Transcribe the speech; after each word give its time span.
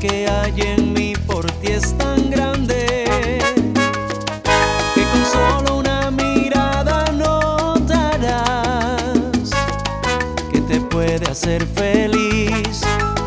que 0.00 0.26
hay 0.26 0.54
en 0.62 0.92
mí 0.94 1.12
por 1.26 1.44
ti 1.60 1.72
es 1.72 1.96
tan 1.98 2.30
grande 2.30 3.04
que 4.94 5.02
con 5.02 5.24
solo 5.30 5.76
una 5.76 6.10
mirada 6.10 7.04
notarás 7.12 8.40
que 10.50 10.60
te 10.62 10.80
puede 10.80 11.30
hacer 11.30 11.66
feliz 11.66 12.80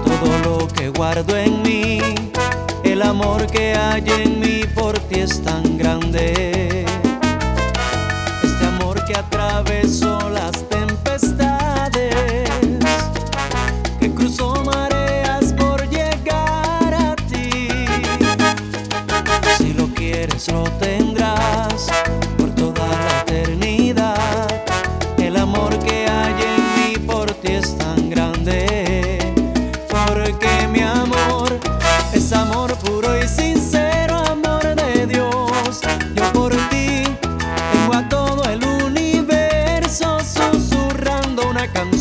todo 0.04 0.40
lo 0.44 0.68
que 0.68 0.90
guardo 0.90 1.38
en 1.38 1.62
mí. 1.62 2.00
El 2.84 3.04
amor 3.04 3.46
que 3.46 3.76
hay 3.76 4.04
en 4.08 4.40
mí 4.40 4.62
por 4.74 4.98
ti 4.98 5.20
es 5.20 5.44
tan 5.44 5.78
grande. 5.78 6.86
Este 8.42 8.66
amor 8.66 9.06
que 9.06 9.16
atravesó 9.16 10.28
las 10.30 10.68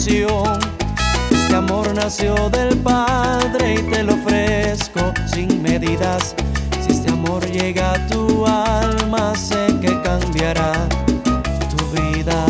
Este 0.05 1.55
amor 1.55 1.95
nació 1.95 2.35
del 2.51 2.77
Padre 2.79 3.75
y 3.75 3.83
te 3.83 4.03
lo 4.03 4.15
ofrezco 4.15 5.13
sin 5.33 5.63
medidas. 5.63 6.35
Si 6.85 6.91
este 6.91 7.13
amor 7.13 7.49
llega 7.49 7.93
a 7.93 8.07
tu 8.09 8.45
alma, 8.45 9.33
sé 9.37 9.65
que 9.81 10.03
cambiará 10.03 10.89
tu 11.71 11.85
vida. 11.93 12.45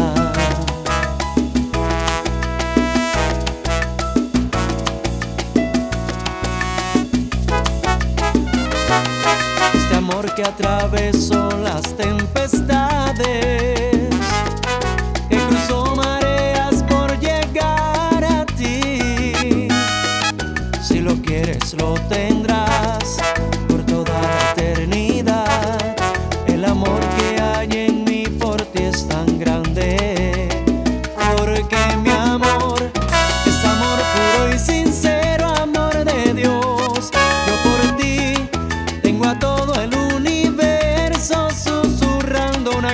Este 9.74 9.94
amor 9.94 10.34
que 10.34 10.42
atravesó 10.42 11.50
las 11.58 11.82
tentaciones 11.82 12.21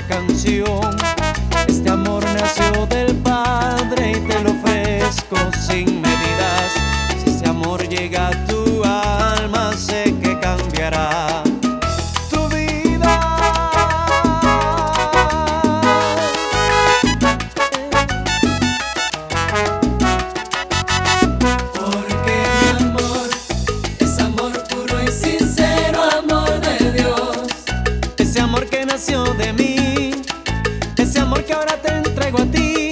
canción. 0.06 0.96
Este 1.66 1.90
amor 1.90 2.24
nació 2.24 2.86
del 2.86 3.16
Padre 3.16 4.12
y 4.12 4.20
te 4.28 4.42
lo 4.42 4.50
ofrezco 4.52 5.36
sin 5.66 6.00
medidas. 6.00 6.72
Si 7.22 7.30
ese 7.30 7.48
amor 7.48 7.86
llega 7.88 8.28
a 8.28 8.46
tu 8.46 8.84
alma 8.84 9.72
sé 9.76 10.14
que 10.22 10.38
cambiará 10.38 11.42
tu 12.30 12.48
vida. 12.48 13.18
Porque 21.74 22.36
mi 22.60 22.84
amor 22.84 23.28
es 23.98 24.18
amor 24.18 24.52
puro 24.68 25.02
y 25.02 25.08
sincero 25.08 26.02
amor 26.18 26.60
de 26.60 26.92
Dios. 26.92 27.38
Ese 28.16 28.40
amor 28.40 28.66
que 28.66 28.84
nació 28.86 29.24
de 29.34 29.52
mí 29.52 29.67
traigo 32.30 32.42
a 32.42 32.46
ti. 32.46 32.87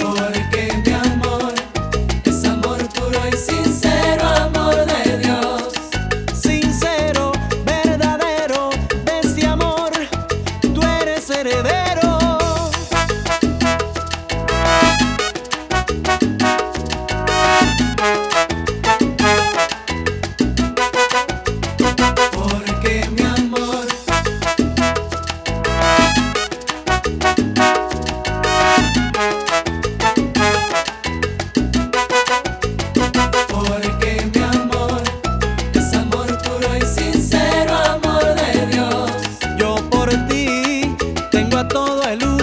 todo 41.69 42.01
el 42.03 42.36